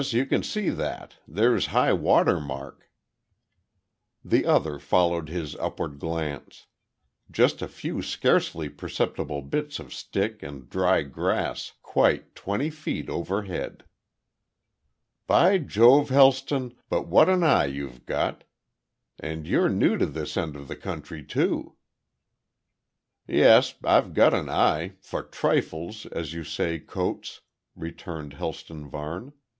[0.11, 1.17] You can see that.
[1.27, 2.89] There's high watermark."
[4.25, 6.65] The other followed his upward glance.
[7.29, 13.83] Just a few scarcely perceptible bits of stick and dry grass quite twenty feet overhead.
[15.27, 18.43] "By Jove, Helston, but what an eye you've got.
[19.19, 21.75] And you're new to this end of the country too."
[23.27, 23.75] "Yes.
[23.83, 27.41] I've got an eye for trifles as you say, Coates,"
[27.75, 29.33] returned Helston Varne.